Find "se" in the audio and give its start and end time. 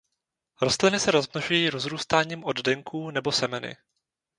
0.99-1.11